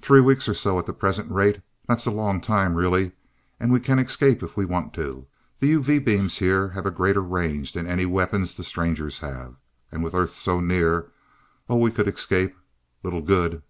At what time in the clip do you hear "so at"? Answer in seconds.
0.54-0.86